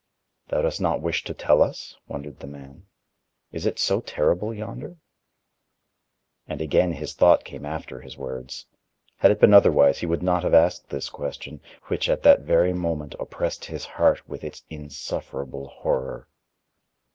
[0.47, 2.87] "Thou dost not wish to tell us," wondered the man,
[3.51, 4.97] "is it so terrible yonder?"
[6.47, 8.65] And again his thought came after his words.
[9.17, 12.73] Had it been otherwise, he would not have asked this question, which at that very
[12.73, 16.27] moment oppressed his heart with its insufferable horror.